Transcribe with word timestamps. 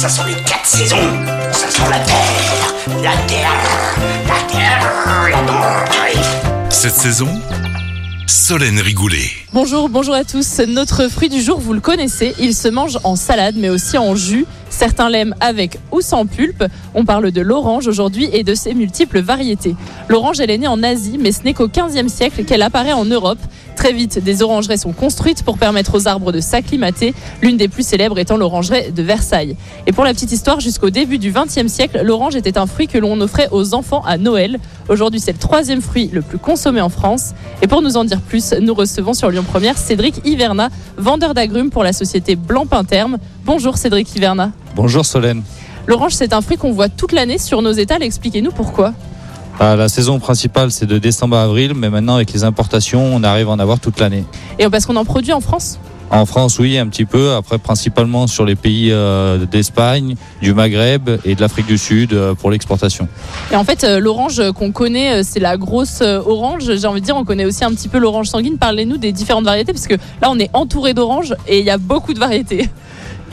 Ça 0.00 0.08
sont 0.08 0.24
les 0.24 0.32
quatre 0.32 0.64
saisons. 0.64 0.96
Ça 1.52 1.68
sent 1.68 1.82
la 1.90 1.98
terre, 1.98 2.74
la 3.02 3.14
terre, 3.26 3.52
la 4.26 4.50
terre, 4.50 5.28
la 5.28 5.42
terre. 5.42 6.70
Cette 6.70 6.94
saison, 6.94 7.28
Solène 8.26 8.80
Rigoulet. 8.80 9.28
Bonjour, 9.52 9.90
bonjour 9.90 10.14
à 10.14 10.24
tous. 10.24 10.60
Notre 10.60 11.08
fruit 11.08 11.28
du 11.28 11.42
jour, 11.42 11.60
vous 11.60 11.74
le 11.74 11.80
connaissez, 11.80 12.34
il 12.40 12.54
se 12.54 12.68
mange 12.68 12.98
en 13.04 13.14
salade 13.14 13.56
mais 13.58 13.68
aussi 13.68 13.98
en 13.98 14.14
jus. 14.14 14.46
Certains 14.70 15.10
l'aiment 15.10 15.34
avec 15.38 15.78
ou 15.92 16.00
sans 16.00 16.24
pulpe. 16.24 16.64
On 16.94 17.04
parle 17.04 17.30
de 17.30 17.42
l'orange 17.42 17.86
aujourd'hui 17.86 18.30
et 18.32 18.42
de 18.42 18.54
ses 18.54 18.72
multiples 18.72 19.20
variétés. 19.20 19.76
L'orange, 20.08 20.40
elle 20.40 20.50
est 20.50 20.56
née 20.56 20.66
en 20.66 20.82
Asie, 20.82 21.18
mais 21.20 21.32
ce 21.32 21.42
n'est 21.42 21.52
qu'au 21.52 21.68
15e 21.68 22.08
siècle 22.08 22.44
qu'elle 22.44 22.62
apparaît 22.62 22.94
en 22.94 23.04
Europe. 23.04 23.38
Très 23.80 23.94
vite, 23.94 24.22
des 24.22 24.42
orangeries 24.42 24.76
sont 24.76 24.92
construites 24.92 25.42
pour 25.42 25.56
permettre 25.56 25.96
aux 25.96 26.06
arbres 26.06 26.32
de 26.32 26.40
s'acclimater, 26.40 27.14
l'une 27.40 27.56
des 27.56 27.66
plus 27.66 27.82
célèbres 27.82 28.18
étant 28.18 28.36
l'orangerie 28.36 28.92
de 28.92 29.02
Versailles. 29.02 29.56
Et 29.86 29.92
pour 29.92 30.04
la 30.04 30.12
petite 30.12 30.32
histoire, 30.32 30.60
jusqu'au 30.60 30.90
début 30.90 31.16
du 31.16 31.32
20e 31.32 31.66
siècle, 31.66 32.02
l'orange 32.04 32.36
était 32.36 32.58
un 32.58 32.66
fruit 32.66 32.88
que 32.88 32.98
l'on 32.98 33.18
offrait 33.22 33.48
aux 33.52 33.72
enfants 33.72 34.02
à 34.04 34.18
Noël. 34.18 34.58
Aujourd'hui, 34.90 35.18
c'est 35.18 35.32
le 35.32 35.38
troisième 35.38 35.80
fruit 35.80 36.10
le 36.12 36.20
plus 36.20 36.36
consommé 36.36 36.82
en 36.82 36.90
France. 36.90 37.30
Et 37.62 37.68
pour 37.68 37.80
nous 37.80 37.96
en 37.96 38.04
dire 38.04 38.20
plus, 38.20 38.52
nous 38.60 38.74
recevons 38.74 39.14
sur 39.14 39.30
Lyon 39.30 39.44
Première 39.50 39.78
Cédric 39.78 40.26
Hiverna, 40.26 40.68
vendeur 40.98 41.32
d'agrumes 41.32 41.70
pour 41.70 41.82
la 41.82 41.94
société 41.94 42.36
Blanc 42.36 42.66
Terme. 42.86 43.16
Bonjour 43.46 43.78
Cédric 43.78 44.14
Hiverna. 44.14 44.52
Bonjour 44.76 45.06
Solène. 45.06 45.42
L'orange, 45.86 46.12
c'est 46.12 46.34
un 46.34 46.42
fruit 46.42 46.58
qu'on 46.58 46.72
voit 46.72 46.90
toute 46.90 47.12
l'année 47.12 47.38
sur 47.38 47.62
nos 47.62 47.72
étals. 47.72 48.02
Expliquez-nous 48.02 48.52
pourquoi. 48.52 48.92
Ah, 49.62 49.76
la 49.76 49.90
saison 49.90 50.18
principale, 50.18 50.70
c'est 50.70 50.86
de 50.86 50.96
décembre 50.96 51.36
à 51.36 51.42
avril, 51.42 51.74
mais 51.76 51.90
maintenant, 51.90 52.14
avec 52.14 52.32
les 52.32 52.44
importations, 52.44 53.04
on 53.14 53.22
arrive 53.22 53.46
à 53.50 53.50
en 53.50 53.58
avoir 53.58 53.78
toute 53.78 54.00
l'année. 54.00 54.24
Et 54.58 54.66
parce 54.70 54.86
qu'on 54.86 54.96
en 54.96 55.04
produit 55.04 55.34
en 55.34 55.42
France? 55.42 55.78
En 56.10 56.24
France, 56.24 56.58
oui, 56.58 56.78
un 56.78 56.88
petit 56.88 57.04
peu. 57.04 57.34
Après, 57.34 57.58
principalement 57.58 58.26
sur 58.26 58.46
les 58.46 58.56
pays 58.56 58.90
euh, 58.90 59.44
d'Espagne, 59.44 60.14
du 60.40 60.54
Maghreb 60.54 61.10
et 61.26 61.34
de 61.34 61.40
l'Afrique 61.42 61.66
du 61.66 61.76
Sud 61.76 62.14
euh, 62.14 62.34
pour 62.34 62.50
l'exportation. 62.50 63.06
Et 63.52 63.56
en 63.56 63.64
fait, 63.64 63.84
euh, 63.84 64.00
l'orange 64.00 64.40
qu'on 64.52 64.72
connaît, 64.72 65.22
c'est 65.24 65.40
la 65.40 65.58
grosse 65.58 66.00
orange. 66.00 66.62
J'ai 66.74 66.86
envie 66.86 67.02
de 67.02 67.04
dire, 67.04 67.16
on 67.16 67.26
connaît 67.26 67.44
aussi 67.44 67.62
un 67.62 67.70
petit 67.72 67.88
peu 67.88 67.98
l'orange 67.98 68.28
sanguine. 68.28 68.56
Parlez-nous 68.56 68.96
des 68.96 69.12
différentes 69.12 69.44
variétés, 69.44 69.74
parce 69.74 69.86
que 69.86 69.96
là, 70.22 70.30
on 70.30 70.38
est 70.38 70.48
entouré 70.54 70.94
d'oranges 70.94 71.34
et 71.46 71.58
il 71.58 71.66
y 71.66 71.70
a 71.70 71.76
beaucoup 71.76 72.14
de 72.14 72.18
variétés. 72.18 72.70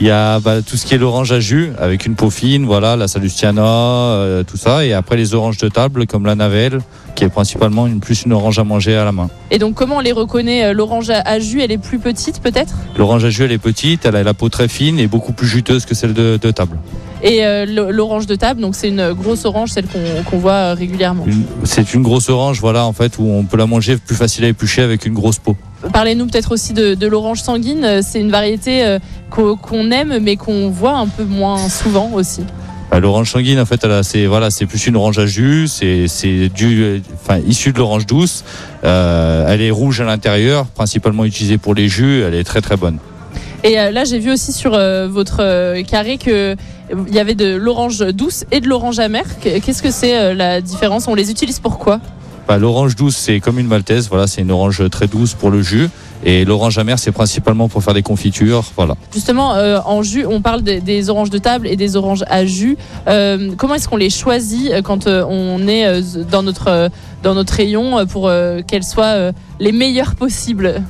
Il 0.00 0.06
y 0.06 0.10
a 0.10 0.38
bah, 0.38 0.62
tout 0.62 0.76
ce 0.76 0.86
qui 0.86 0.94
est 0.94 0.98
l'orange 0.98 1.32
à 1.32 1.40
jus 1.40 1.72
avec 1.76 2.06
une 2.06 2.14
peau 2.14 2.30
fine, 2.30 2.64
voilà, 2.64 2.94
la 2.94 3.08
salustiana, 3.08 3.64
euh, 3.64 4.44
tout 4.44 4.56
ça. 4.56 4.84
Et 4.84 4.92
après 4.92 5.16
les 5.16 5.34
oranges 5.34 5.58
de 5.58 5.68
table 5.68 6.06
comme 6.06 6.24
la 6.24 6.36
navelle, 6.36 6.80
qui 7.16 7.24
est 7.24 7.28
principalement 7.28 7.88
une, 7.88 7.98
plus 7.98 8.22
une 8.22 8.32
orange 8.32 8.60
à 8.60 8.64
manger 8.64 8.94
à 8.96 9.04
la 9.04 9.10
main. 9.10 9.28
Et 9.50 9.58
donc 9.58 9.74
comment 9.74 9.96
on 9.96 10.00
les 10.00 10.12
reconnaît 10.12 10.66
euh, 10.66 10.72
L'orange 10.72 11.10
à 11.10 11.40
jus, 11.40 11.62
elle 11.62 11.72
est 11.72 11.78
plus 11.78 11.98
petite 11.98 12.40
peut-être? 12.40 12.76
L'orange 12.96 13.24
à 13.24 13.30
jus, 13.30 13.42
elle 13.42 13.50
est 13.50 13.58
petite, 13.58 14.06
elle 14.06 14.14
a 14.14 14.22
la 14.22 14.34
peau 14.34 14.48
très 14.48 14.68
fine 14.68 15.00
et 15.00 15.08
beaucoup 15.08 15.32
plus 15.32 15.48
juteuse 15.48 15.84
que 15.84 15.96
celle 15.96 16.14
de, 16.14 16.36
table. 16.52 16.78
Et 17.24 17.44
euh, 17.44 17.66
l'orange 17.90 18.26
de 18.26 18.36
table, 18.36 18.60
donc 18.60 18.76
c'est 18.76 18.88
une 18.88 19.12
grosse 19.14 19.44
orange, 19.44 19.70
celle 19.70 19.86
qu'on 20.30 20.38
voit 20.38 20.74
régulièrement. 20.74 21.26
C'est 21.64 21.92
une 21.92 22.02
grosse 22.02 22.28
orange, 22.28 22.60
voilà, 22.60 22.86
en 22.86 22.92
fait, 22.92 23.18
où 23.18 23.28
on 23.28 23.42
peut 23.42 23.56
la 23.56 23.66
manger 23.66 23.96
plus 23.96 24.14
facile 24.14 24.44
à 24.44 24.48
éplucher 24.48 24.82
avec 24.82 25.04
une 25.04 25.14
grosse 25.14 25.40
peau. 25.40 25.56
Parlez-nous 25.92 26.26
peut-être 26.26 26.52
aussi 26.52 26.72
de, 26.72 27.06
l'orange 27.06 27.40
sanguine. 27.40 28.02
C'est 28.02 28.20
une 28.20 28.30
variété 28.30 28.84
euh, 28.84 28.98
qu'on 29.30 29.90
aime, 29.90 30.18
mais 30.20 30.36
qu'on 30.36 30.70
voit 30.70 30.96
un 30.96 31.06
peu 31.06 31.24
moins 31.24 31.68
souvent 31.68 32.10
aussi. 32.14 32.42
Bah, 32.90 33.00
l'orange 33.00 33.30
sanguine, 33.30 33.60
en 33.60 33.66
fait, 33.66 33.86
c'est 34.02 34.26
voilà, 34.26 34.50
c'est 34.50 34.66
plus 34.66 34.86
une 34.86 34.96
orange 34.96 35.18
à 35.18 35.26
jus. 35.26 35.68
C'est 35.68 36.48
du, 36.48 37.02
enfin, 37.14 37.38
issu 37.46 37.72
de 37.72 37.78
l'orange 37.78 38.06
douce. 38.06 38.44
Euh, 38.84 39.46
elle 39.48 39.60
est 39.60 39.70
rouge 39.70 40.00
à 40.00 40.04
l'intérieur, 40.04 40.66
principalement 40.66 41.24
utilisée 41.24 41.58
pour 41.58 41.74
les 41.74 41.88
jus. 41.88 42.22
Elle 42.22 42.34
est 42.34 42.44
très 42.44 42.60
très 42.60 42.76
bonne. 42.76 42.98
Et 43.64 43.78
euh, 43.78 43.90
là, 43.90 44.04
j'ai 44.04 44.18
vu 44.18 44.32
aussi 44.32 44.52
sur 44.52 44.72
votre 44.72 45.82
carré 45.82 46.18
que 46.18 46.56
il 47.06 47.14
y 47.14 47.18
avait 47.18 47.34
de 47.34 47.54
l'orange 47.54 47.98
douce 48.14 48.46
et 48.50 48.60
de 48.60 48.68
l'orange 48.68 48.98
amère. 48.98 49.26
Qu'est-ce 49.40 49.82
que 49.82 49.90
c'est 49.90 50.34
la 50.34 50.60
différence? 50.60 51.06
On 51.06 51.14
les 51.14 51.30
utilise 51.30 51.60
pour 51.60 51.78
quoi? 51.78 52.00
Bah, 52.48 52.56
l'orange 52.56 52.96
douce, 52.96 53.14
c'est 53.14 53.40
comme 53.40 53.58
une 53.58 53.66
maltaise. 53.66 54.08
Voilà, 54.08 54.26
c'est 54.26 54.40
une 54.40 54.50
orange 54.50 54.82
très 54.88 55.06
douce 55.06 55.34
pour 55.34 55.50
le 55.50 55.60
jus. 55.60 55.90
Et 56.24 56.46
l'orange 56.46 56.78
amère, 56.78 56.98
c'est 56.98 57.12
principalement 57.12 57.68
pour 57.68 57.84
faire 57.84 57.92
des 57.92 58.02
confitures. 58.02 58.64
Voilà. 58.74 58.94
Justement, 59.12 59.54
euh, 59.54 59.78
en 59.84 60.02
jus, 60.02 60.24
on 60.24 60.40
parle 60.40 60.62
des 60.62 61.10
oranges 61.10 61.28
de 61.28 61.36
table 61.36 61.68
et 61.68 61.76
des 61.76 61.94
oranges 61.94 62.24
à 62.26 62.46
jus. 62.46 62.78
Euh, 63.06 63.50
comment 63.58 63.74
est-ce 63.74 63.86
qu'on 63.86 63.98
les 63.98 64.08
choisit 64.08 64.72
euh, 64.72 64.80
quand 64.80 65.06
on 65.06 65.68
est 65.68 66.00
dans 66.30 66.42
notre, 66.42 66.90
dans 67.22 67.34
notre 67.34 67.52
rayon 67.52 68.06
pour 68.06 68.30
qu'elles 68.66 68.82
soient 68.82 69.30
les 69.60 69.72
meilleures 69.72 70.14
possibles? 70.14 70.82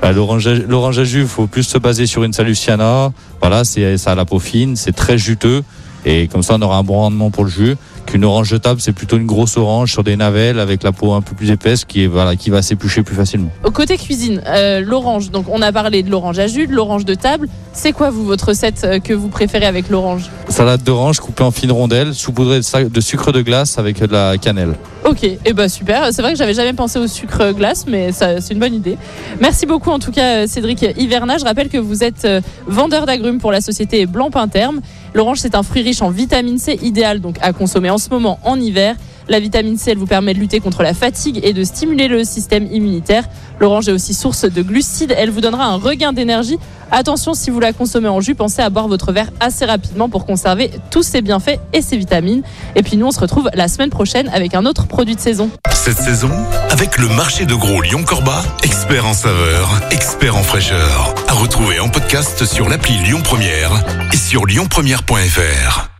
Bah, 0.00 0.12
l'orange, 0.12 0.46
à 0.46 1.04
jus, 1.04 1.22
il 1.22 1.26
faut 1.26 1.48
plus 1.48 1.64
se 1.64 1.76
baser 1.76 2.06
sur 2.06 2.22
une 2.22 2.32
Salustiana. 2.32 3.10
Voilà, 3.40 3.64
c'est, 3.64 3.98
ça 3.98 4.12
a 4.12 4.14
la 4.14 4.24
peau 4.24 4.38
fine, 4.38 4.76
c'est 4.76 4.94
très 4.94 5.18
juteux. 5.18 5.64
Et 6.04 6.28
comme 6.28 6.42
ça, 6.42 6.56
on 6.58 6.62
aura 6.62 6.78
un 6.78 6.82
bon 6.82 6.94
rendement 6.94 7.30
pour 7.30 7.44
le 7.44 7.50
jus. 7.50 7.76
Qu'une 8.06 8.24
orange 8.24 8.50
de 8.50 8.56
table, 8.56 8.80
c'est 8.80 8.92
plutôt 8.92 9.18
une 9.18 9.26
grosse 9.26 9.56
orange 9.56 9.92
sur 9.92 10.02
des 10.02 10.16
navelles 10.16 10.58
avec 10.58 10.82
la 10.82 10.92
peau 10.92 11.12
un 11.12 11.20
peu 11.20 11.34
plus 11.34 11.50
épaisse 11.50 11.84
qui, 11.84 12.04
est, 12.04 12.06
voilà, 12.06 12.34
qui 12.36 12.50
va 12.50 12.62
s'éplucher 12.62 13.02
plus 13.02 13.14
facilement. 13.14 13.50
Au 13.64 13.70
côté 13.70 13.96
cuisine, 13.98 14.42
euh, 14.46 14.80
l'orange, 14.80 15.30
donc 15.30 15.46
on 15.48 15.62
a 15.62 15.70
parlé 15.70 16.02
de 16.02 16.10
l'orange 16.10 16.38
à 16.38 16.46
jus, 16.46 16.66
de 16.66 16.72
l'orange 16.72 17.04
de 17.04 17.14
table. 17.14 17.48
C'est 17.72 17.92
quoi, 17.92 18.10
vous, 18.10 18.24
votre 18.24 18.48
recette 18.48 18.82
euh, 18.84 18.98
que 18.98 19.12
vous 19.12 19.28
préférez 19.28 19.66
avec 19.66 19.90
l'orange? 19.90 20.30
Salade 20.48 20.82
d'orange 20.82 21.20
coupée 21.20 21.44
en 21.44 21.50
fines 21.50 21.72
rondelles, 21.72 22.14
saupoudrée 22.14 22.60
de 22.60 23.00
sucre 23.00 23.32
de 23.32 23.42
glace 23.42 23.78
avec 23.78 24.00
de 24.00 24.12
la 24.12 24.38
cannelle. 24.38 24.74
Ok, 25.04 25.24
et 25.24 25.38
eh 25.44 25.52
ben 25.54 25.68
super. 25.68 26.08
C'est 26.12 26.20
vrai 26.20 26.32
que 26.32 26.38
j'avais 26.38 26.54
jamais 26.54 26.72
pensé 26.72 26.98
au 26.98 27.06
sucre 27.06 27.52
glace, 27.52 27.86
mais 27.88 28.12
c'est 28.12 28.50
une 28.50 28.58
bonne 28.58 28.74
idée. 28.74 28.98
Merci 29.40 29.66
beaucoup 29.66 29.90
en 29.90 29.98
tout 29.98 30.10
cas, 30.12 30.46
Cédric 30.46 30.84
Hiverna. 30.96 31.38
Je 31.38 31.44
rappelle 31.44 31.68
que 31.68 31.78
vous 31.78 32.04
êtes 32.04 32.24
euh, 32.24 32.40
vendeur 32.66 33.06
d'agrumes 33.06 33.38
pour 33.38 33.50
la 33.50 33.60
société 33.60 34.06
Blanc 34.06 34.30
Terme. 34.52 34.80
L'orange, 35.14 35.38
c'est 35.38 35.54
un 35.54 35.62
fruit 35.62 35.82
riche 35.82 36.02
en 36.02 36.10
vitamine 36.10 36.58
C, 36.58 36.78
idéal 36.82 37.20
donc 37.20 37.36
à 37.40 37.52
consommer 37.52 37.90
en 37.90 37.98
ce 37.98 38.10
moment 38.10 38.38
en 38.44 38.60
hiver. 38.60 38.96
La 39.30 39.38
vitamine 39.38 39.78
C, 39.78 39.92
elle 39.92 39.98
vous 39.98 40.08
permet 40.08 40.34
de 40.34 40.40
lutter 40.40 40.58
contre 40.58 40.82
la 40.82 40.92
fatigue 40.92 41.38
et 41.44 41.52
de 41.52 41.62
stimuler 41.62 42.08
le 42.08 42.24
système 42.24 42.66
immunitaire. 42.66 43.28
L'orange 43.60 43.88
est 43.88 43.92
aussi 43.92 44.12
source 44.12 44.44
de 44.44 44.60
glucides. 44.60 45.14
Elle 45.16 45.30
vous 45.30 45.40
donnera 45.40 45.66
un 45.66 45.76
regain 45.76 46.12
d'énergie. 46.12 46.58
Attention, 46.90 47.32
si 47.34 47.50
vous 47.50 47.60
la 47.60 47.72
consommez 47.72 48.08
en 48.08 48.20
jus, 48.20 48.34
pensez 48.34 48.60
à 48.60 48.70
boire 48.70 48.88
votre 48.88 49.12
verre 49.12 49.30
assez 49.38 49.64
rapidement 49.64 50.08
pour 50.08 50.26
conserver 50.26 50.72
tous 50.90 51.04
ses 51.04 51.22
bienfaits 51.22 51.60
et 51.72 51.80
ses 51.80 51.96
vitamines. 51.96 52.42
Et 52.74 52.82
puis 52.82 52.96
nous, 52.96 53.06
on 53.06 53.12
se 53.12 53.20
retrouve 53.20 53.48
la 53.54 53.68
semaine 53.68 53.90
prochaine 53.90 54.28
avec 54.34 54.56
un 54.56 54.66
autre 54.66 54.88
produit 54.88 55.14
de 55.14 55.20
saison. 55.20 55.48
Cette 55.72 55.98
saison, 55.98 56.32
avec 56.68 56.98
le 56.98 57.08
marché 57.10 57.46
de 57.46 57.54
gros 57.54 57.82
Lyon-Corba, 57.82 58.42
expert 58.64 59.06
en 59.06 59.14
saveur, 59.14 59.80
expert 59.92 60.34
en 60.36 60.42
fraîcheur. 60.42 61.14
À 61.28 61.34
retrouver 61.34 61.78
en 61.78 61.88
podcast 61.88 62.44
sur 62.44 62.68
l'appli 62.68 62.96
Lyon 62.96 63.20
Première 63.22 63.70
et 64.12 64.16
sur 64.16 64.44
lyonpremière.fr. 64.44 65.99